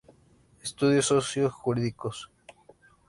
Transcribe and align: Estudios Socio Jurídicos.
Estudios 0.65 1.05
Socio 1.13 1.51
Jurídicos. 1.51 2.31